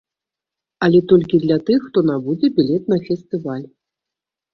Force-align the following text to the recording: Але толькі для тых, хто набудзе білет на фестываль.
Але 0.85 1.01
толькі 1.11 1.39
для 1.43 1.57
тых, 1.67 1.79
хто 1.89 2.03
набудзе 2.07 2.47
білет 2.61 2.89
на 2.95 2.99
фестываль. 3.09 3.67